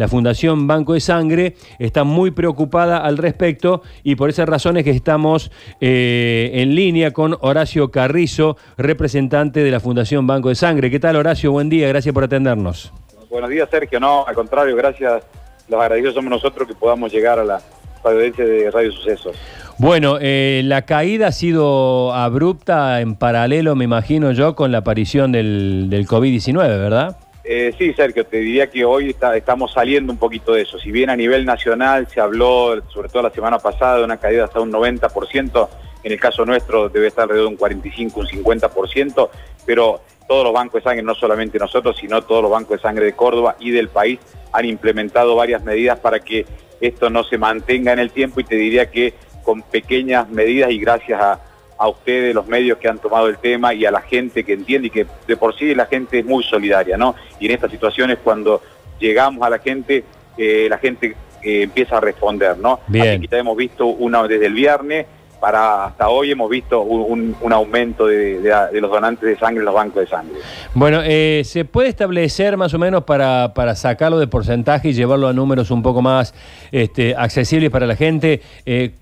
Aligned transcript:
la 0.00 0.08
Fundación 0.08 0.66
Banco 0.66 0.94
de 0.94 1.00
Sangre 1.00 1.56
está 1.78 2.04
muy 2.04 2.30
preocupada 2.30 3.04
al 3.04 3.18
respecto 3.18 3.82
y 4.02 4.14
por 4.14 4.30
esas 4.30 4.48
razones 4.48 4.82
que 4.82 4.92
estamos 4.92 5.52
eh, 5.78 6.50
en 6.54 6.74
línea 6.74 7.10
con 7.10 7.36
Horacio 7.42 7.90
Carrizo, 7.90 8.56
representante 8.78 9.62
de 9.62 9.70
la 9.70 9.78
Fundación 9.78 10.26
Banco 10.26 10.48
de 10.48 10.54
Sangre. 10.54 10.90
¿Qué 10.90 10.98
tal 10.98 11.16
Horacio? 11.16 11.52
Buen 11.52 11.68
día, 11.68 11.86
gracias 11.86 12.14
por 12.14 12.24
atendernos. 12.24 12.94
Buenos 13.28 13.50
días 13.50 13.68
Sergio, 13.70 14.00
no, 14.00 14.26
al 14.26 14.34
contrario, 14.34 14.74
gracias, 14.74 15.22
los 15.68 15.78
agradecidos 15.78 16.14
somos 16.14 16.30
nosotros 16.30 16.66
que 16.66 16.74
podamos 16.74 17.12
llegar 17.12 17.38
a 17.38 17.44
la 17.44 17.60
audiencia 18.02 18.46
de 18.46 18.70
Radio 18.70 18.92
Sucesos. 18.92 19.36
Bueno, 19.76 20.16
eh, 20.18 20.62
la 20.64 20.86
caída 20.86 21.26
ha 21.26 21.32
sido 21.32 22.14
abrupta 22.14 23.02
en 23.02 23.16
paralelo, 23.16 23.76
me 23.76 23.84
imagino 23.84 24.32
yo, 24.32 24.54
con 24.54 24.72
la 24.72 24.78
aparición 24.78 25.30
del, 25.30 25.88
del 25.90 26.06
COVID-19, 26.06 26.56
¿verdad? 26.56 27.18
Eh, 27.42 27.74
sí, 27.78 27.92
Sergio, 27.94 28.26
te 28.26 28.38
diría 28.38 28.68
que 28.68 28.84
hoy 28.84 29.16
estamos 29.34 29.72
saliendo 29.72 30.12
un 30.12 30.18
poquito 30.18 30.52
de 30.52 30.62
eso. 30.62 30.78
Si 30.78 30.90
bien 30.90 31.08
a 31.10 31.16
nivel 31.16 31.46
nacional 31.46 32.06
se 32.06 32.20
habló, 32.20 32.82
sobre 32.88 33.08
todo 33.08 33.22
la 33.22 33.30
semana 33.30 33.58
pasada, 33.58 33.98
de 33.98 34.04
una 34.04 34.18
caída 34.18 34.44
hasta 34.44 34.60
un 34.60 34.70
90%, 34.70 35.68
en 36.02 36.12
el 36.12 36.20
caso 36.20 36.44
nuestro 36.44 36.88
debe 36.88 37.08
estar 37.08 37.24
alrededor 37.24 37.48
de 37.48 37.54
un 37.54 37.58
45, 37.58 38.20
un 38.20 38.26
50%, 38.26 39.28
pero 39.64 40.00
todos 40.28 40.44
los 40.44 40.52
bancos 40.52 40.82
de 40.82 40.88
sangre, 40.88 41.02
no 41.02 41.14
solamente 41.14 41.58
nosotros, 41.58 41.96
sino 41.98 42.22
todos 42.22 42.42
los 42.42 42.50
bancos 42.50 42.76
de 42.76 42.82
sangre 42.82 43.04
de 43.06 43.14
Córdoba 43.14 43.56
y 43.58 43.70
del 43.70 43.88
país 43.88 44.20
han 44.52 44.64
implementado 44.64 45.34
varias 45.34 45.64
medidas 45.64 45.98
para 45.98 46.20
que 46.20 46.46
esto 46.80 47.10
no 47.10 47.24
se 47.24 47.38
mantenga 47.38 47.92
en 47.92 47.98
el 47.98 48.10
tiempo 48.10 48.40
y 48.40 48.44
te 48.44 48.54
diría 48.54 48.90
que 48.90 49.14
con 49.42 49.62
pequeñas 49.62 50.28
medidas 50.28 50.70
y 50.70 50.78
gracias 50.78 51.20
a 51.20 51.40
a 51.80 51.88
ustedes, 51.88 52.34
los 52.34 52.46
medios 52.46 52.76
que 52.76 52.88
han 52.88 52.98
tomado 52.98 53.26
el 53.26 53.38
tema 53.38 53.72
y 53.72 53.86
a 53.86 53.90
la 53.90 54.02
gente 54.02 54.44
que 54.44 54.52
entiende 54.52 54.88
y 54.88 54.90
que 54.90 55.06
de 55.26 55.36
por 55.38 55.56
sí 55.56 55.74
la 55.74 55.86
gente 55.86 56.18
es 56.18 56.26
muy 56.26 56.44
solidaria, 56.44 56.98
¿no? 56.98 57.14
Y 57.40 57.46
en 57.46 57.52
estas 57.52 57.70
situaciones 57.70 58.18
cuando 58.22 58.60
llegamos 58.98 59.42
a 59.46 59.48
la 59.48 59.58
gente, 59.58 60.04
eh, 60.36 60.66
la 60.68 60.76
gente 60.76 61.16
eh, 61.42 61.62
empieza 61.62 61.96
a 61.96 62.00
responder, 62.00 62.58
¿no? 62.58 62.80
Bien. 62.86 63.22
Aquí 63.22 63.28
hemos 63.30 63.56
visto 63.56 63.86
una 63.86 64.22
desde 64.28 64.44
el 64.44 64.52
viernes 64.52 65.06
para 65.40 65.86
hasta 65.86 66.10
hoy 66.10 66.30
hemos 66.30 66.50
visto 66.50 66.82
un, 66.82 67.34
aumento 67.50 68.06
de, 68.06 68.42
los 68.74 68.90
donantes 68.90 69.26
de 69.26 69.38
sangre 69.38 69.60
en 69.60 69.64
los 69.64 69.74
bancos 69.74 70.02
de 70.02 70.06
sangre. 70.06 70.34
Bueno, 70.74 71.00
eh, 71.02 71.40
¿se 71.46 71.64
puede 71.64 71.88
establecer 71.88 72.58
más 72.58 72.74
o 72.74 72.78
menos 72.78 73.04
para, 73.04 73.54
para, 73.54 73.74
sacarlo 73.74 74.18
de 74.18 74.26
porcentaje 74.26 74.90
y 74.90 74.92
llevarlo 74.92 75.28
a 75.28 75.32
números 75.32 75.70
un 75.70 75.82
poco 75.82 76.02
más 76.02 76.34
este, 76.72 77.14
accesibles 77.16 77.70
para 77.70 77.86
la 77.86 77.96
gente? 77.96 78.42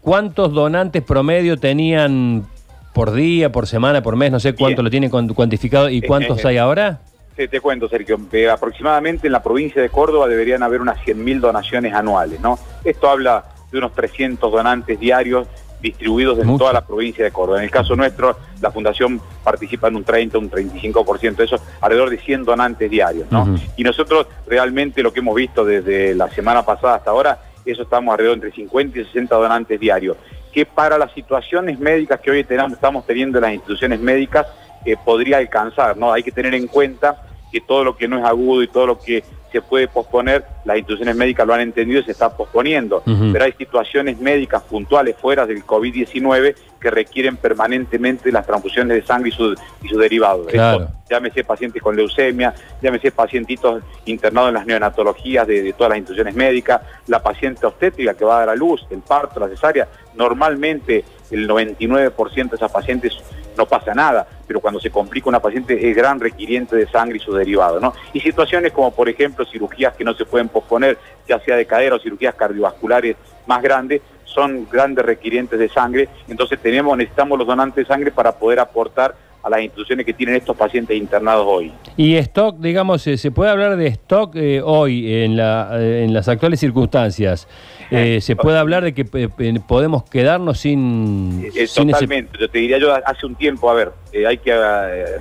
¿Cuántos 0.01 0.53
donantes 0.53 1.03
promedio 1.03 1.57
tenían 1.57 2.47
por 2.93 3.13
día, 3.13 3.53
por 3.53 3.67
semana, 3.67 4.03
por 4.03 4.17
mes, 4.17 4.33
no 4.33 4.41
sé 4.41 4.55
cuánto 4.55 4.83
lo 4.83 4.91
tienen 4.91 5.11
cuantificado 5.11 5.89
y 5.89 6.03
cuántos 6.03 6.45
hay 6.45 6.57
ahora. 6.57 7.01
Sí, 7.37 7.47
te 7.47 7.61
cuento, 7.61 7.89
Sergio. 7.89 8.19
aproximadamente 8.53 9.29
en 9.29 9.33
la 9.33 9.43
provincia 9.43 9.81
de 9.81 9.89
Córdoba 9.91 10.27
deberían 10.27 10.63
haber 10.65 10.81
unas 10.81 10.99
100.000 10.99 11.39
donaciones 11.39 11.95
anuales, 11.95 12.41
¿no? 12.41 12.59
Esto 12.85 13.09
habla 13.09 13.45
de 13.71 13.79
unos 13.79 13.95
300 13.95 14.51
donantes 14.51 14.99
diarios 14.99 15.47
distribuidos 15.81 16.41
en 16.41 16.59
toda 16.59 16.73
la 16.73 16.85
provincia 16.85 17.25
de 17.25 17.31
Córdoba. 17.31 17.59
En 17.59 17.65
el 17.65 17.71
caso 17.71 17.95
nuestro, 17.95 18.37
la 18.61 18.73
Fundación 18.73 19.21
participa 19.45 19.87
en 19.87 19.95
un 19.95 20.03
30, 20.03 20.37
un 20.37 20.51
35% 20.51 21.37
de 21.37 21.45
eso, 21.45 21.61
alrededor 21.81 22.11
de 22.11 22.19
100 22.19 22.45
donantes 22.45 22.91
diarios, 22.91 23.31
¿no? 23.31 23.57
Y 23.77 23.85
nosotros 23.85 24.27
realmente 24.49 25.03
lo 25.05 25.13
que 25.13 25.21
hemos 25.21 25.37
visto 25.37 25.65
desde 25.65 26.17
la 26.17 26.29
semana 26.31 26.65
pasada 26.65 26.97
hasta 26.97 27.11
ahora, 27.11 27.39
eso 27.65 27.83
estamos 27.83 28.11
alrededor 28.11 28.37
entre 28.37 28.51
50 28.51 28.99
y 28.99 29.05
60 29.05 29.37
donantes 29.37 29.79
diarios 29.79 30.17
que 30.53 30.67
para 30.67 30.99
las 30.99 31.13
situaciones 31.13 31.79
médicas 31.79 32.21
que 32.21 32.31
hoy 32.31 32.45
tenemos, 32.45 32.73
estamos 32.73 33.07
teniendo 33.07 33.39
en 33.39 33.43
las 33.43 33.53
instituciones 33.55 34.01
médicas 34.01 34.47
eh, 34.85 34.97
podría 35.05 35.39
alcanzar, 35.39 35.97
¿no? 35.97 36.13
Hay 36.13 36.23
que 36.23 36.33
tener 36.33 36.55
en 36.55 36.67
cuenta 36.67 37.23
que 37.51 37.61
todo 37.61 37.85
lo 37.85 37.97
que 37.97 38.09
no 38.09 38.19
es 38.19 38.25
agudo 38.25 38.63
y 38.63 38.69
todo 38.69 38.87
lo 38.87 38.99
que 38.99 39.25
se 39.51 39.63
puede 39.63 39.89
posponer, 39.89 40.45
las 40.65 40.77
instituciones 40.77 41.17
médicas 41.17 41.47
lo 41.47 41.55
han 41.55 41.61
entendido 41.61 42.01
y 42.01 42.05
se 42.05 42.13
está 42.13 42.37
posponiendo. 42.37 43.03
Pero 43.33 43.45
hay 43.45 43.53
situaciones 43.53 44.19
médicas 44.21 44.63
puntuales 44.63 45.17
fuera 45.17 45.47
del 45.47 45.65
COVID-19 45.65 46.55
que 46.79 46.91
requieren 46.91 47.37
permanentemente 47.37 48.31
las 48.31 48.47
transfusiones 48.47 48.95
de 48.95 49.07
sangre 49.07 49.31
y 49.31 49.33
sus 49.33 49.59
y 49.83 49.89
su 49.89 49.97
derivados. 49.97 50.49
Claro. 50.49 50.89
Llámese 51.09 51.45
pacientes 51.45 51.83
con 51.83 51.97
leucemia, 51.97 52.55
llámese 52.81 53.11
pacientitos 53.11 53.83
internados 54.05 54.49
en 54.49 54.55
las 54.55 54.67
neonatologías 54.67 55.47
de, 55.47 55.73
todas 55.73 55.91
las 55.91 55.99
instituciones 55.99 56.35
médicas, 56.35 56.83
la 57.07 57.23
paciente 57.23 57.67
obstétrica 57.67 58.15
que 58.15 58.25
va 58.25 58.37
a 58.37 58.41
dar 58.41 58.49
a 58.51 58.55
luz, 58.55 58.87
el 58.91 59.01
parto, 59.01 59.41
la 59.41 59.49
cesárea. 59.49 59.89
Normalmente 60.15 61.05
el 61.31 61.49
99% 61.49 62.51
de 62.51 62.57
esas 62.57 62.73
pacientes 62.73 63.19
no 63.57 63.67
pasa 63.67 63.95
nada, 63.95 64.27
pero 64.47 64.61
cuando 64.61 64.81
se 64.81 64.91
complica 64.91 65.29
una 65.29 65.41
paciente 65.41 65.91
es 65.91 65.97
gran 65.97 66.21
requiriente 66.21 66.77
de 66.77 66.87
sangre 66.89 67.19
y 67.19 67.21
sus 67.21 67.37
derivados, 67.37 67.83
¿no? 67.83 67.93
Y 68.13 68.21
situaciones 68.21 68.73
como, 68.73 68.93
por 68.93 69.09
ejemplo, 69.09 69.45
cirugías 69.45 69.95
que 69.95 70.05
no 70.05 70.15
se 70.15 70.25
pueden 70.25 70.49
posponer, 70.49 70.97
ya 71.29 71.41
sea 71.41 71.57
de 71.57 71.67
cadera 71.67 71.97
o 71.97 71.99
cirugías 71.99 72.35
cardiovasculares 72.35 73.17
más 73.47 73.61
grandes, 73.63 74.01
son 74.25 74.69
grandes 74.71 75.05
requirientes 75.05 75.59
de 75.59 75.69
sangre, 75.69 76.09
entonces 76.29 76.61
tenemos, 76.61 76.97
necesitamos 76.97 77.39
los 77.39 77.47
donantes 77.47 77.85
de 77.85 77.93
sangre 77.93 78.13
para 78.13 78.33
poder 78.33 78.61
aportar 78.61 79.15
a 79.49 79.51
las 79.51 79.63
instituciones 79.63 80.07
que 80.07 80.13
tienen 80.13 80.37
estos 80.37 80.57
pacientes 80.57 80.97
internados 80.97 81.47
hoy. 81.49 81.73
Y 81.97 82.17
stock, 82.17 82.57
digamos, 82.59 83.07
eh, 83.07 83.17
¿se 83.17 83.31
puede 83.31 83.51
hablar 83.51 83.77
de 83.77 83.87
stock 83.89 84.37
eh, 84.37 84.61
hoy 84.63 85.23
en, 85.23 85.37
la, 85.37 85.71
eh, 85.73 86.05
en 86.05 86.13
las 86.13 86.29
actuales 86.29 86.61
circunstancias? 86.61 87.49
¿Se 87.91 88.37
puede 88.37 88.59
hablar 88.59 88.85
de 88.85 88.93
que 88.93 89.05
podemos 89.05 90.05
quedarnos 90.05 90.61
sin... 90.61 91.51
totalmente, 91.75 92.39
yo 92.39 92.51
te 92.51 92.59
diría 92.59 92.77
yo 92.77 92.95
hace 92.95 93.25
un 93.25 93.35
tiempo, 93.35 93.71
a 93.71 93.75
ver, 93.75 93.93
hay 94.27 94.37
que 94.37 94.53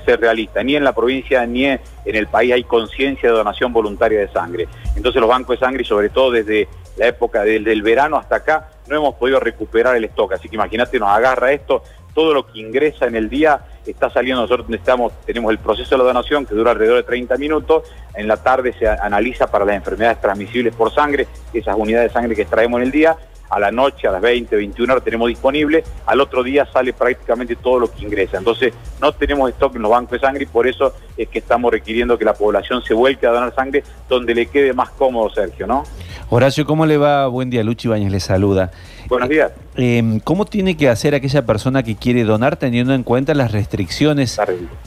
ser 0.05 0.19
realista, 0.19 0.61
ni 0.63 0.75
en 0.75 0.83
la 0.83 0.93
provincia 0.93 1.45
ni 1.45 1.65
en 1.65 1.79
el 2.03 2.27
país 2.27 2.51
hay 2.51 2.63
conciencia 2.63 3.29
de 3.29 3.37
donación 3.37 3.71
voluntaria 3.71 4.19
de 4.19 4.27
sangre. 4.27 4.67
Entonces 4.97 5.21
los 5.21 5.29
bancos 5.29 5.57
de 5.57 5.65
sangre, 5.65 5.85
sobre 5.85 6.09
todo 6.09 6.31
desde 6.31 6.67
la 6.97 7.07
época 7.07 7.43
del, 7.43 7.63
del 7.63 7.81
verano 7.81 8.17
hasta 8.17 8.35
acá, 8.35 8.69
no 8.89 8.97
hemos 8.97 9.15
podido 9.15 9.39
recuperar 9.39 9.95
el 9.95 10.03
stock. 10.03 10.33
Así 10.33 10.49
que 10.49 10.55
imagínate, 10.55 10.99
nos 10.99 11.09
agarra 11.09 11.53
esto, 11.53 11.83
todo 12.13 12.33
lo 12.33 12.47
que 12.47 12.59
ingresa 12.59 13.05
en 13.05 13.15
el 13.15 13.29
día 13.29 13.61
está 13.91 14.09
saliendo, 14.09 14.41
nosotros 14.41 14.69
necesitamos, 14.69 15.13
tenemos 15.25 15.51
el 15.51 15.59
proceso 15.59 15.89
de 15.91 15.97
la 15.97 16.03
donación 16.03 16.45
que 16.45 16.55
dura 16.55 16.71
alrededor 16.71 16.97
de 16.97 17.03
30 17.03 17.37
minutos, 17.37 17.83
en 18.15 18.27
la 18.27 18.37
tarde 18.37 18.73
se 18.73 18.87
analiza 18.87 19.49
para 19.49 19.65
las 19.65 19.75
enfermedades 19.75 20.21
transmisibles 20.21 20.75
por 20.75 20.93
sangre, 20.93 21.27
esas 21.53 21.75
unidades 21.77 22.09
de 22.09 22.13
sangre 22.13 22.35
que 22.35 22.43
extraemos 22.43 22.79
en 22.79 22.85
el 22.85 22.91
día, 22.91 23.17
a 23.49 23.59
la 23.59 23.71
noche, 23.71 24.07
a 24.07 24.11
las 24.11 24.21
20, 24.21 24.55
21 24.55 24.93
horas 24.93 25.03
tenemos 25.03 25.27
disponible, 25.29 25.83
al 26.05 26.19
otro 26.19 26.43
día 26.43 26.65
sale 26.65 26.93
prácticamente 26.93 27.55
todo 27.55 27.79
lo 27.79 27.91
que 27.91 28.03
ingresa. 28.03 28.37
Entonces 28.37 28.73
no 29.01 29.11
tenemos 29.13 29.49
stock 29.51 29.75
en 29.75 29.83
los 29.83 29.91
bancos 29.91 30.11
de 30.11 30.19
sangre 30.19 30.43
y 30.43 30.47
por 30.47 30.67
eso 30.67 30.93
es 31.15 31.29
que 31.29 31.39
estamos 31.39 31.71
requiriendo 31.71 32.17
que 32.17 32.25
la 32.25 32.33
población 32.33 32.81
se 32.83 32.93
vuelque 32.93 33.25
a 33.25 33.31
donar 33.31 33.55
sangre 33.55 33.83
donde 34.09 34.35
le 34.35 34.47
quede 34.47 34.73
más 34.73 34.89
cómodo, 34.91 35.29
Sergio, 35.29 35.65
¿no? 35.65 35.83
Horacio, 36.29 36.65
¿cómo 36.65 36.85
le 36.85 36.97
va? 36.97 37.27
Buen 37.27 37.49
día, 37.49 37.63
Luchi 37.63 37.87
Bañez 37.87 38.11
le 38.11 38.19
saluda. 38.19 38.71
Buenos 39.07 39.29
días. 39.29 39.51
Eh, 39.77 40.19
¿Cómo 40.25 40.43
tiene 40.43 40.75
que 40.75 40.89
hacer 40.89 41.15
aquella 41.15 41.45
persona 41.45 41.83
que 41.83 41.95
quiere 41.95 42.25
donar 42.25 42.57
teniendo 42.57 42.93
en 42.93 43.03
cuenta 43.03 43.33
las 43.33 43.53
restricciones 43.53 44.37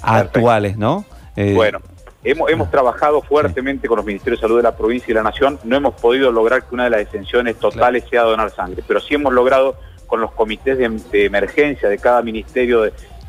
actuales, 0.02 0.76
no? 0.76 1.06
Eh, 1.36 1.54
bueno, 1.54 1.78
hemos, 2.24 2.50
hemos 2.50 2.70
trabajado 2.70 3.22
fuertemente 3.22 3.88
con 3.88 3.96
los 3.96 4.04
Ministerios 4.04 4.38
de 4.38 4.42
Salud 4.42 4.58
de 4.58 4.64
la 4.64 4.76
provincia 4.76 5.10
y 5.12 5.14
la 5.14 5.22
Nación. 5.22 5.58
No 5.64 5.76
hemos 5.76 5.94
podido 5.94 6.30
lograr 6.30 6.64
que 6.64 6.74
una 6.74 6.84
de 6.84 6.90
las 6.90 7.00
exenciones 7.00 7.56
totales 7.56 8.04
sea 8.10 8.22
donar 8.22 8.50
sangre, 8.50 8.84
pero 8.86 9.00
sí 9.00 9.14
hemos 9.14 9.32
logrado 9.32 9.76
con 10.06 10.20
los 10.20 10.32
comités 10.32 10.76
de, 10.76 11.24
emergencia 11.24 11.88
de 11.88 11.96
cada 11.96 12.20
ministerio 12.20 12.82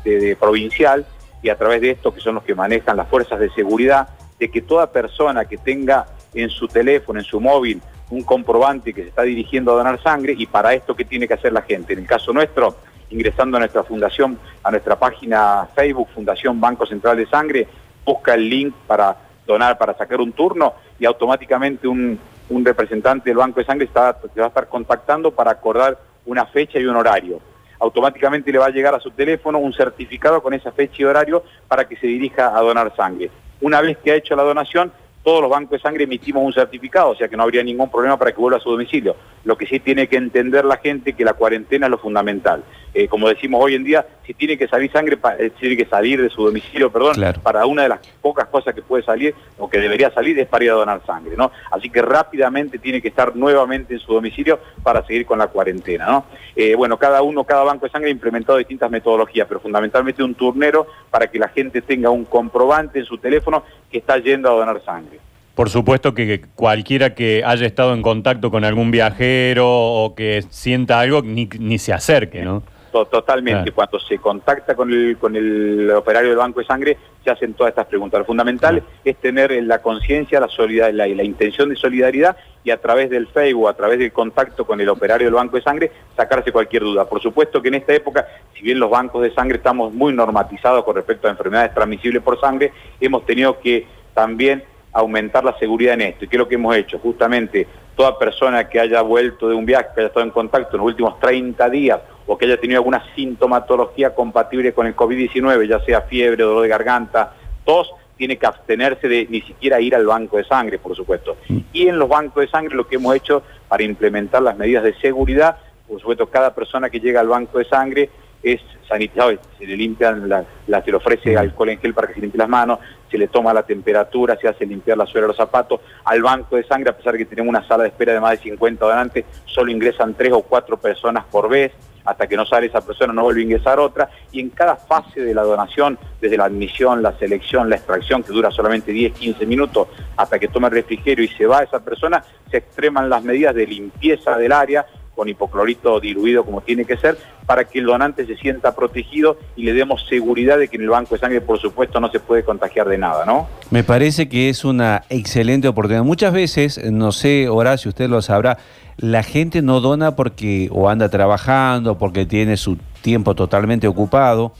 de 0.04 0.36
provincial 0.38 1.06
y 1.42 1.48
a 1.48 1.56
través 1.56 1.80
de 1.80 1.92
esto, 1.92 2.12
que 2.12 2.20
son 2.20 2.34
los 2.34 2.44
que 2.44 2.54
manejan 2.54 2.96
las 2.96 3.08
fuerzas 3.08 3.40
de 3.40 3.48
seguridad, 3.50 4.08
de 4.38 4.50
que 4.50 4.60
toda 4.60 4.92
persona 4.92 5.46
que 5.46 5.56
tenga 5.56 6.06
en 6.34 6.50
su 6.50 6.68
teléfono, 6.68 7.18
en 7.18 7.24
su 7.24 7.40
móvil, 7.40 7.80
un 8.12 8.24
comprobante 8.24 8.92
que 8.92 9.04
se 9.04 9.08
está 9.08 9.22
dirigiendo 9.22 9.72
a 9.72 9.76
donar 9.76 10.02
sangre 10.02 10.34
y 10.36 10.44
para 10.44 10.74
esto, 10.74 10.94
¿qué 10.94 11.06
tiene 11.06 11.26
que 11.26 11.32
hacer 11.32 11.50
la 11.50 11.62
gente? 11.62 11.94
En 11.94 12.00
el 12.00 12.06
caso 12.06 12.30
nuestro, 12.30 12.76
ingresando 13.08 13.56
a 13.56 13.60
nuestra 13.60 13.84
fundación, 13.84 14.38
a 14.62 14.70
nuestra 14.70 14.98
página 14.98 15.66
Facebook, 15.74 16.08
Fundación 16.14 16.60
Banco 16.60 16.84
Central 16.84 17.16
de 17.16 17.26
Sangre, 17.26 17.66
busca 18.04 18.34
el 18.34 18.50
link 18.50 18.74
para 18.86 19.16
donar, 19.46 19.78
para 19.78 19.96
sacar 19.96 20.20
un 20.20 20.32
turno 20.32 20.74
y 20.98 21.06
automáticamente 21.06 21.88
un, 21.88 22.18
representante 22.62 23.30
del 23.30 23.38
Banco 23.38 23.60
de 23.60 23.66
Sangre 23.66 23.86
está, 23.86 24.12
te 24.12 24.38
va 24.38 24.46
a 24.46 24.48
estar 24.48 24.68
contactando 24.68 25.30
para 25.30 25.52
acordar 25.52 25.98
una 26.26 26.44
fecha 26.44 26.78
y 26.78 26.84
un 26.84 26.96
horario. 26.96 27.40
Automáticamente 27.78 28.52
le 28.52 28.58
va 28.58 28.66
a 28.66 28.70
llegar 28.70 28.94
a 28.94 29.00
su 29.00 29.10
teléfono 29.10 29.56
un 29.56 29.72
certificado 29.72 30.42
con 30.42 30.52
esa 30.52 30.70
fecha 30.70 30.96
y 30.98 31.04
horario 31.04 31.44
para 31.66 31.88
que 31.88 31.96
se 31.96 32.06
dirija 32.06 32.54
a 32.54 32.60
donar 32.60 32.94
sangre. 32.94 33.30
Una 33.62 33.80
vez 33.80 33.96
que 33.96 34.12
ha 34.12 34.16
hecho 34.16 34.36
la 34.36 34.42
donación, 34.42 34.92
todos 35.22 35.40
los 35.40 35.50
bancos 35.50 35.70
de 35.70 35.78
sangre 35.78 36.04
emitimos 36.04 36.42
un 36.44 36.52
certificado, 36.52 37.10
o 37.10 37.14
sea 37.14 37.28
que 37.28 37.36
no 37.36 37.44
habría 37.44 37.62
ningún 37.62 37.90
problema 37.90 38.18
para 38.18 38.32
que 38.32 38.40
vuelva 38.40 38.58
a 38.58 38.60
su 38.60 38.70
domicilio. 38.70 39.16
Lo 39.44 39.56
que 39.56 39.66
sí 39.66 39.80
tiene 39.80 40.08
que 40.08 40.16
entender 40.16 40.64
la 40.64 40.76
gente 40.76 41.14
que 41.14 41.24
la 41.24 41.34
cuarentena 41.34 41.86
es 41.86 41.90
lo 41.90 41.98
fundamental. 41.98 42.62
Eh, 42.94 43.08
como 43.08 43.28
decimos 43.28 43.60
hoy 43.62 43.74
en 43.74 43.84
día, 43.84 44.06
si 44.26 44.34
tiene 44.34 44.58
que 44.58 44.68
salir 44.68 44.90
sangre, 44.92 45.18
eh, 45.38 45.50
tiene 45.58 45.76
que 45.76 45.86
salir 45.86 46.20
de 46.20 46.28
su 46.28 46.44
domicilio, 46.44 46.92
perdón, 46.92 47.16
para 47.42 47.64
una 47.64 47.84
de 47.84 47.88
las 47.88 48.00
pocas 48.20 48.46
cosas 48.48 48.74
que 48.74 48.82
puede 48.82 49.02
salir 49.02 49.34
o 49.58 49.68
que 49.68 49.78
debería 49.78 50.10
salir 50.10 50.38
es 50.38 50.46
para 50.46 50.64
ir 50.64 50.70
a 50.70 50.74
donar 50.74 51.00
sangre, 51.06 51.34
¿no? 51.36 51.50
Así 51.70 51.88
que 51.88 52.02
rápidamente 52.02 52.78
tiene 52.78 53.00
que 53.00 53.08
estar 53.08 53.34
nuevamente 53.34 53.94
en 53.94 54.00
su 54.00 54.12
domicilio 54.12 54.60
para 54.82 55.04
seguir 55.06 55.24
con 55.24 55.38
la 55.38 55.46
cuarentena, 55.46 56.06
¿no? 56.06 56.24
Eh, 56.54 56.74
bueno, 56.74 56.98
cada 56.98 57.22
uno, 57.22 57.44
cada 57.44 57.64
banco 57.64 57.86
de 57.86 57.92
sangre 57.92 58.10
ha 58.10 58.12
implementado 58.12 58.58
distintas 58.58 58.90
metodologías, 58.90 59.48
pero 59.48 59.60
fundamentalmente 59.60 60.22
un 60.22 60.34
turnero 60.34 60.86
para 61.10 61.28
que 61.28 61.38
la 61.38 61.48
gente 61.48 61.80
tenga 61.80 62.10
un 62.10 62.26
comprobante 62.26 62.98
en 62.98 63.06
su 63.06 63.16
teléfono 63.16 63.64
que 63.90 63.98
está 63.98 64.18
yendo 64.18 64.50
a 64.50 64.52
donar 64.52 64.82
sangre. 64.84 65.11
Por 65.54 65.68
supuesto 65.68 66.14
que 66.14 66.42
cualquiera 66.54 67.14
que 67.14 67.42
haya 67.44 67.66
estado 67.66 67.92
en 67.92 68.02
contacto 68.02 68.50
con 68.50 68.64
algún 68.64 68.90
viajero 68.90 69.68
o 69.68 70.14
que 70.14 70.42
sienta 70.48 71.00
algo, 71.00 71.22
ni, 71.22 71.48
ni 71.58 71.78
se 71.78 71.92
acerque, 71.92 72.42
¿no? 72.42 72.62
Totalmente. 72.92 73.72
Cuando 73.72 73.98
se 74.00 74.18
contacta 74.18 74.74
con 74.74 74.92
el, 74.92 75.16
con 75.18 75.34
el 75.34 75.90
operario 75.92 76.28
del 76.28 76.38
Banco 76.38 76.60
de 76.60 76.66
Sangre, 76.66 76.98
se 77.24 77.30
hacen 77.30 77.54
todas 77.54 77.70
estas 77.70 77.86
preguntas. 77.86 78.18
Lo 78.18 78.26
fundamental 78.26 78.82
es 79.02 79.16
tener 79.16 79.50
la 79.62 79.80
conciencia, 79.80 80.38
la, 80.40 80.48
solidaridad, 80.48 80.92
la, 80.92 81.14
la 81.14 81.24
intención 81.24 81.70
de 81.70 81.76
solidaridad 81.76 82.36
y 82.64 82.70
a 82.70 82.76
través 82.76 83.08
del 83.08 83.28
Facebook, 83.28 83.68
a 83.68 83.74
través 83.74 83.98
del 83.98 84.12
contacto 84.12 84.66
con 84.66 84.78
el 84.80 84.90
operario 84.90 85.26
del 85.26 85.34
Banco 85.34 85.56
de 85.56 85.62
Sangre, 85.62 85.90
sacarse 86.16 86.52
cualquier 86.52 86.82
duda. 86.82 87.08
Por 87.08 87.22
supuesto 87.22 87.62
que 87.62 87.68
en 87.68 87.74
esta 87.74 87.94
época, 87.94 88.26
si 88.54 88.62
bien 88.62 88.78
los 88.78 88.90
bancos 88.90 89.22
de 89.22 89.32
sangre 89.32 89.56
estamos 89.56 89.94
muy 89.94 90.12
normatizados 90.12 90.84
con 90.84 90.94
respecto 90.94 91.28
a 91.28 91.30
enfermedades 91.30 91.72
transmisibles 91.72 92.22
por 92.22 92.38
sangre, 92.40 92.72
hemos 93.00 93.24
tenido 93.24 93.58
que 93.58 93.86
también 94.12 94.64
aumentar 94.92 95.44
la 95.44 95.58
seguridad 95.58 95.94
en 95.94 96.02
esto. 96.02 96.24
¿Y 96.24 96.28
qué 96.28 96.36
es 96.36 96.38
lo 96.38 96.48
que 96.48 96.56
hemos 96.56 96.76
hecho? 96.76 96.98
Justamente 96.98 97.66
toda 97.96 98.18
persona 98.18 98.68
que 98.68 98.80
haya 98.80 99.00
vuelto 99.02 99.48
de 99.48 99.54
un 99.54 99.64
viaje, 99.64 99.88
que 99.94 100.00
haya 100.00 100.08
estado 100.08 100.24
en 100.24 100.32
contacto 100.32 100.76
en 100.76 100.82
los 100.82 100.86
últimos 100.88 101.18
30 101.20 101.68
días 101.70 102.00
o 102.26 102.38
que 102.38 102.46
haya 102.46 102.56
tenido 102.58 102.78
alguna 102.78 103.02
sintomatología 103.14 104.14
compatible 104.14 104.72
con 104.72 104.86
el 104.86 104.94
COVID-19, 104.94 105.66
ya 105.66 105.80
sea 105.80 106.02
fiebre, 106.02 106.44
dolor 106.44 106.62
de 106.62 106.68
garganta, 106.68 107.34
tos, 107.64 107.90
tiene 108.16 108.36
que 108.36 108.46
abstenerse 108.46 109.08
de 109.08 109.26
ni 109.28 109.40
siquiera 109.40 109.80
ir 109.80 109.94
al 109.94 110.06
banco 110.06 110.36
de 110.36 110.44
sangre, 110.44 110.78
por 110.78 110.94
supuesto. 110.94 111.36
Y 111.72 111.88
en 111.88 111.98
los 111.98 112.08
bancos 112.08 112.42
de 112.42 112.48
sangre 112.48 112.76
lo 112.76 112.86
que 112.86 112.96
hemos 112.96 113.16
hecho 113.16 113.42
para 113.68 113.82
implementar 113.82 114.42
las 114.42 114.56
medidas 114.56 114.84
de 114.84 114.94
seguridad, 115.00 115.56
por 115.88 115.98
supuesto, 115.98 116.26
cada 116.28 116.54
persona 116.54 116.88
que 116.88 117.00
llega 117.00 117.20
al 117.20 117.28
banco 117.28 117.58
de 117.58 117.64
sangre 117.64 118.10
es 118.42 118.60
sanitizado, 118.88 119.32
se 119.58 119.66
le 119.66 119.76
limpian, 119.76 120.28
la, 120.28 120.44
se 120.82 120.90
le 120.90 120.96
ofrece 120.96 121.36
alcohol 121.36 121.70
en 121.70 121.78
gel 121.78 121.94
para 121.94 122.08
que 122.08 122.14
se 122.14 122.20
limpie 122.20 122.38
las 122.38 122.48
manos, 122.48 122.78
se 123.10 123.18
le 123.18 123.28
toma 123.28 123.54
la 123.54 123.62
temperatura, 123.62 124.36
se 124.36 124.48
hace 124.48 124.66
limpiar 124.66 124.98
la 124.98 125.06
suela 125.06 125.22
de 125.22 125.28
los 125.28 125.36
zapatos. 125.36 125.80
Al 126.04 126.22
banco 126.22 126.56
de 126.56 126.64
sangre, 126.64 126.90
a 126.90 126.96
pesar 126.96 127.12
de 127.12 127.20
que 127.20 127.26
tenemos 127.26 127.48
una 127.48 127.66
sala 127.66 127.84
de 127.84 127.90
espera 127.90 128.12
de 128.12 128.20
más 128.20 128.32
de 128.32 128.38
50 128.38 128.84
donantes, 128.84 129.24
solo 129.46 129.70
ingresan 129.70 130.14
tres 130.14 130.32
o 130.32 130.42
cuatro 130.42 130.76
personas 130.76 131.24
por 131.30 131.48
vez 131.48 131.72
hasta 132.04 132.26
que 132.26 132.36
no 132.36 132.44
sale 132.44 132.66
esa 132.66 132.80
persona 132.80 133.12
no 133.12 133.22
vuelve 133.22 133.40
a 133.40 133.44
ingresar 133.44 133.78
otra, 133.78 134.10
y 134.32 134.40
en 134.40 134.50
cada 134.50 134.76
fase 134.76 135.20
de 135.20 135.34
la 135.34 135.42
donación, 135.42 135.98
desde 136.20 136.36
la 136.36 136.46
admisión, 136.46 137.02
la 137.02 137.16
selección, 137.18 137.68
la 137.70 137.76
extracción, 137.76 138.22
que 138.22 138.32
dura 138.32 138.50
solamente 138.50 138.92
10, 138.92 139.12
15 139.14 139.46
minutos, 139.46 139.88
hasta 140.16 140.38
que 140.38 140.48
toma 140.48 140.68
el 140.68 140.74
refrigerio 140.74 141.24
y 141.24 141.28
se 141.28 141.46
va 141.46 141.62
esa 141.62 141.80
persona, 141.80 142.22
se 142.50 142.58
extreman 142.58 143.08
las 143.08 143.22
medidas 143.22 143.54
de 143.54 143.66
limpieza 143.66 144.36
del 144.36 144.52
área 144.52 144.84
con 145.14 145.28
hipoclorito 145.28 146.00
diluido 146.00 146.44
como 146.44 146.60
tiene 146.60 146.84
que 146.84 146.96
ser, 146.96 147.18
para 147.46 147.64
que 147.64 147.80
el 147.80 147.86
donante 147.86 148.26
se 148.26 148.36
sienta 148.36 148.74
protegido 148.74 149.36
y 149.56 149.64
le 149.64 149.72
demos 149.72 150.06
seguridad 150.08 150.58
de 150.58 150.68
que 150.68 150.76
en 150.76 150.82
el 150.82 150.90
banco 150.90 151.14
de 151.14 151.20
sangre, 151.20 151.40
por 151.40 151.58
supuesto, 151.58 152.00
no 152.00 152.10
se 152.10 152.20
puede 152.20 152.44
contagiar 152.44 152.88
de 152.88 152.98
nada, 152.98 153.24
¿no? 153.26 153.48
Me 153.70 153.84
parece 153.84 154.28
que 154.28 154.48
es 154.48 154.64
una 154.64 155.02
excelente 155.10 155.68
oportunidad. 155.68 156.04
Muchas 156.04 156.32
veces, 156.32 156.80
no 156.90 157.12
sé, 157.12 157.48
Horacio, 157.48 157.90
usted 157.90 158.08
lo 158.08 158.22
sabrá, 158.22 158.58
la 158.96 159.22
gente 159.22 159.62
no 159.62 159.80
dona 159.80 160.16
porque 160.16 160.68
o 160.72 160.88
anda 160.88 161.08
trabajando, 161.08 161.98
porque 161.98 162.26
tiene 162.26 162.56
su 162.56 162.78
tiempo 163.02 163.34
totalmente 163.34 163.88
ocupado, 163.88 164.52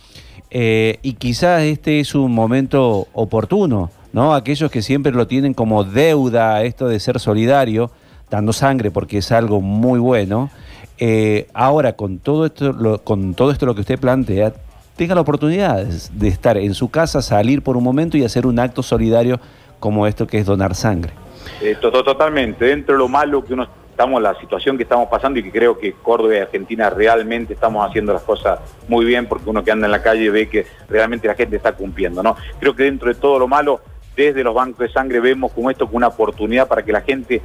eh, 0.50 0.98
y 1.02 1.14
quizás 1.14 1.62
este 1.62 2.00
es 2.00 2.14
un 2.14 2.32
momento 2.32 3.08
oportuno, 3.14 3.90
¿no? 4.12 4.34
Aquellos 4.34 4.70
que 4.70 4.82
siempre 4.82 5.12
lo 5.12 5.26
tienen 5.26 5.54
como 5.54 5.84
deuda, 5.84 6.62
esto 6.62 6.88
de 6.88 7.00
ser 7.00 7.18
solidario, 7.20 7.90
dando 8.32 8.54
sangre 8.54 8.90
porque 8.90 9.18
es 9.18 9.30
algo 9.30 9.60
muy 9.60 10.00
bueno. 10.00 10.50
Eh, 10.98 11.48
ahora, 11.52 11.92
con 11.92 12.18
todo, 12.18 12.46
esto, 12.46 12.72
lo, 12.72 12.98
con 13.04 13.34
todo 13.34 13.50
esto 13.50 13.66
lo 13.66 13.74
que 13.74 13.82
usted 13.82 14.00
plantea, 14.00 14.54
tenga 14.96 15.14
la 15.14 15.20
oportunidad 15.20 15.84
de 15.84 16.28
estar 16.28 16.56
en 16.56 16.72
su 16.72 16.90
casa, 16.90 17.20
salir 17.20 17.62
por 17.62 17.76
un 17.76 17.84
momento 17.84 18.16
y 18.16 18.24
hacer 18.24 18.46
un 18.46 18.58
acto 18.58 18.82
solidario 18.82 19.38
como 19.78 20.06
esto 20.06 20.26
que 20.26 20.38
es 20.38 20.46
donar 20.46 20.74
sangre. 20.74 21.12
Eh, 21.60 21.76
totalmente, 21.80 22.64
dentro 22.64 22.94
de 22.94 22.98
lo 22.98 23.08
malo 23.08 23.44
que 23.44 23.52
uno 23.52 23.68
estamos, 23.90 24.22
la 24.22 24.34
situación 24.40 24.78
que 24.78 24.84
estamos 24.84 25.08
pasando 25.08 25.38
y 25.38 25.42
que 25.42 25.50
creo 25.50 25.76
que 25.76 25.92
Córdoba 25.92 26.36
y 26.36 26.38
Argentina 26.38 26.88
realmente 26.88 27.52
estamos 27.52 27.86
haciendo 27.86 28.14
las 28.14 28.22
cosas 28.22 28.60
muy 28.88 29.04
bien 29.04 29.26
porque 29.26 29.50
uno 29.50 29.62
que 29.62 29.70
anda 29.70 29.86
en 29.86 29.92
la 29.92 30.02
calle 30.02 30.30
ve 30.30 30.48
que 30.48 30.66
realmente 30.88 31.28
la 31.28 31.34
gente 31.34 31.56
está 31.56 31.74
cumpliendo, 31.74 32.22
¿no? 32.22 32.36
Creo 32.58 32.74
que 32.74 32.84
dentro 32.84 33.08
de 33.08 33.14
todo 33.14 33.38
lo 33.38 33.48
malo, 33.48 33.80
desde 34.16 34.42
los 34.42 34.54
bancos 34.54 34.78
de 34.78 34.88
sangre 34.88 35.20
vemos 35.20 35.52
como 35.52 35.70
esto 35.70 35.86
como 35.86 35.98
una 35.98 36.08
oportunidad 36.08 36.68
para 36.68 36.82
que 36.84 36.92
la 36.92 37.00
gente 37.00 37.42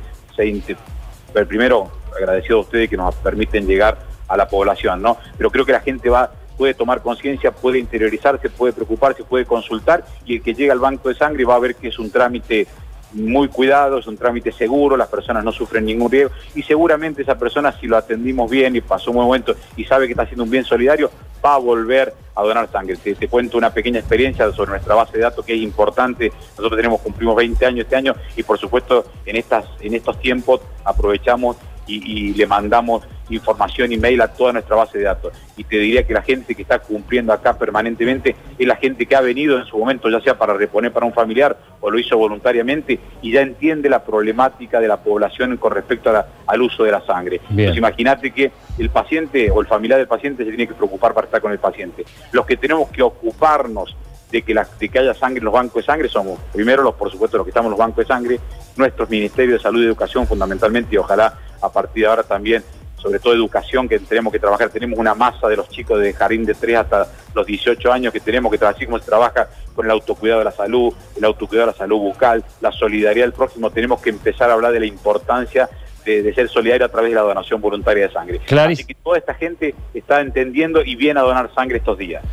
pero 1.34 1.48
primero 1.48 1.92
agradecido 2.16 2.58
a 2.58 2.62
ustedes 2.62 2.90
que 2.90 2.98
nos 2.98 3.14
permiten 3.16 3.68
llegar 3.68 3.98
a 4.28 4.38
la 4.38 4.48
población, 4.48 5.02
¿no? 5.02 5.18
Pero 5.38 5.52
creo 5.52 5.66
que 5.66 5.72
la 5.72 5.82
gente 5.82 6.10
va 6.10 6.32
puede 6.58 6.74
tomar 6.74 7.02
conciencia, 7.02 7.52
puede 7.52 7.80
interiorizarse, 7.80 8.50
puede 8.50 8.74
preocuparse, 8.74 9.24
puede 9.24 9.46
consultar 9.46 10.04
y 10.26 10.38
el 10.38 10.42
que 10.42 10.54
llega 10.54 10.74
al 10.74 10.80
banco 10.80 11.10
de 11.10 11.16
sangre 11.16 11.46
va 11.46 11.56
a 11.56 11.60
ver 11.60 11.76
que 11.76 11.90
es 11.90 12.00
un 12.00 12.10
trámite 12.10 12.68
muy 13.14 13.48
cuidado, 13.48 14.00
es 14.00 14.08
un 14.08 14.18
trámite 14.18 14.52
seguro, 14.52 14.98
las 14.98 15.08
personas 15.08 15.44
no 15.44 15.52
sufren 15.52 15.86
ningún 15.86 16.12
riesgo 16.12 16.32
y 16.56 16.64
seguramente 16.64 17.22
esa 17.22 17.38
persona 17.38 17.72
si 17.72 17.88
lo 17.88 17.98
atendimos 17.98 18.50
bien 18.50 18.76
y 18.76 18.82
pasó 18.82 19.12
un 19.12 19.18
momento 19.18 19.56
y 19.76 19.86
sabe 19.86 20.06
que 20.06 20.14
está 20.14 20.24
haciendo 20.24 20.44
un 20.44 20.50
bien 20.50 20.64
solidario, 20.64 21.10
va 21.44 21.56
a 21.56 21.58
volver 21.58 22.14
a 22.36 22.44
donar 22.44 22.70
sangre. 22.72 22.96
Te, 22.98 23.16
te, 23.16 23.28
cuento 23.28 23.58
una 23.58 23.74
pequeña 23.74 24.00
experiencia 24.00 24.52
sobre 24.52 24.72
nuestra 24.72 24.96
base 24.96 25.18
de 25.18 25.24
datos 25.24 25.46
que 25.46 25.54
es 25.54 25.62
importante. 25.62 26.32
Nosotros 26.58 26.78
tenemos, 26.78 27.02
cumplimos 27.02 27.36
20 27.36 27.66
años 27.66 27.86
este 27.86 27.96
año 27.96 28.16
y 28.36 28.44
por 28.44 28.58
supuesto 28.58 29.06
en, 29.26 29.36
estas, 29.36 29.66
en 29.80 29.94
estos 29.94 30.20
tiempos 30.20 30.62
aprovechamos 30.84 31.58
y, 31.88 32.34
le 32.34 32.46
mandamos 32.46 33.04
información, 33.30 33.92
email 33.92 34.22
a 34.22 34.28
toda 34.28 34.54
nuestra 34.54 34.76
base 34.76 34.98
de 34.98 35.06
datos. 35.06 35.34
Y 35.56 35.64
te 35.64 35.78
diría 35.78 36.06
que 36.06 36.14
la 36.14 36.22
gente 36.22 36.56
que 36.56 36.62
está 36.62 36.80
cumpliendo 36.80 37.34
acá 37.34 37.58
permanentemente 37.58 38.36
es 38.58 38.68
la 38.68 38.76
gente 38.76 39.06
que 39.06 39.16
ha 39.16 39.22
venido 39.22 39.58
en 39.58 39.66
su 39.66 39.78
momento, 39.78 40.10
ya 40.10 40.22
sea 40.22 40.38
para 40.38 40.54
reponer 40.54 40.92
para 40.92 41.06
un 41.06 41.14
familiar 41.14 41.58
o 41.82 41.92
lo 41.92 42.00
hizo 42.00 42.18
voluntariamente, 42.18 43.00
y 43.22 43.32
ya 43.32 43.42
entiende 43.42 43.90
la 43.90 44.04
problemática 44.04 44.80
de 44.80 44.88
la 44.88 44.98
población 44.98 45.58
con 45.58 45.74
respecto 45.74 46.12
al 46.46 46.62
uso 46.62 46.84
de 46.84 46.92
la 46.92 47.02
sangre. 47.06 47.42
Entonces 47.50 47.78
imagínate 47.78 48.32
que 48.32 48.52
el 48.78 48.90
paciente 48.90 49.50
o 49.52 49.62
el 49.62 49.68
familiar 49.68 50.00
del 50.00 50.08
paciente 50.08 50.44
se 50.44 50.50
tiene 50.50 50.68
que 50.68 50.74
preocupar 50.74 51.14
para 51.14 51.26
estar 51.26 51.42
con 51.42 51.52
el 51.52 51.60
paciente. 51.60 52.06
Los 52.32 52.46
que 52.46 52.58
tenemos 52.58 52.90
que 52.90 53.02
ocuparnos 53.02 53.96
de 54.32 54.42
que, 54.42 54.54
la, 54.54 54.68
de 54.80 54.90
que 54.90 55.00
haya 55.00 55.14
sangre 55.14 55.40
en 55.40 55.46
los 55.46 55.54
bancos 55.54 55.76
de 55.76 55.84
sangre 55.84 56.10
somos, 56.10 56.40
primero, 56.54 56.84
los 56.84 56.96
por 56.96 57.10
supuesto, 57.10 57.38
los 57.38 57.46
que 57.46 57.52
estamos 57.52 57.68
en 57.68 57.72
los 57.72 57.80
bancos 57.80 57.98
de 57.98 58.06
sangre, 58.06 58.40
nuestros 58.76 59.10
ministerios 59.10 59.60
de 59.60 59.64
salud 59.64 59.82
y 59.82 59.86
educación 59.86 60.28
fundamentalmente, 60.28 60.96
y 60.96 60.98
ojalá 60.98 61.40
a 61.62 61.72
partir 61.72 62.04
de 62.04 62.10
ahora 62.10 62.24
también, 62.24 62.64
sobre 62.98 63.20
todo 63.20 63.34
educación, 63.34 63.88
que 63.88 64.00
tenemos 64.00 64.34
que 64.34 64.40
trabajar. 64.40 64.70
Tenemos 64.70 64.98
una 64.98 65.14
masa 65.14 65.48
de 65.48 65.56
los 65.56 65.70
chicos 65.70 66.00
de 66.00 66.14
jardín 66.14 66.46
de 66.46 66.54
3 66.54 66.78
hasta 66.78 67.08
los 67.34 67.46
18 67.46 67.92
años 67.92 68.12
que 68.12 68.20
tenemos 68.20 68.52
que 68.52 68.58
trabajar, 68.58 68.78
así 68.78 68.86
como 68.86 69.00
se 69.00 69.06
trabaja 69.06 69.48
con 69.76 69.86
el 69.86 69.92
autocuidado 69.92 70.40
de 70.40 70.46
la 70.46 70.52
salud, 70.52 70.94
el 71.16 71.24
autocuidado 71.24 71.68
de 71.68 71.74
la 71.74 71.78
salud 71.78 71.98
bucal, 71.98 72.44
la 72.62 72.72
solidaridad 72.72 73.26
del 73.26 73.34
próximo, 73.34 73.70
tenemos 73.70 74.02
que 74.02 74.10
empezar 74.10 74.50
a 74.50 74.54
hablar 74.54 74.72
de 74.72 74.80
la 74.80 74.88
importancia 74.88 75.70
de, 76.04 76.34
ser 76.34 76.48
solidario 76.48 76.86
a 76.86 76.90
través 76.90 77.12
de 77.12 77.16
la 77.16 77.22
donación 77.22 77.60
voluntaria 77.62 78.08
de 78.08 78.14
sangre. 78.14 78.42
Así 78.72 78.86
que 78.86 78.96
toda 78.96 79.18
esta 79.18 79.34
gente 79.34 79.76
está 79.94 80.22
entendiendo 80.22 80.82
y 80.82 80.96
viene 80.96 81.20
a 81.20 81.24
donar 81.24 81.54
sangre 81.54 81.78
estos 81.78 81.98
días. 81.98 82.24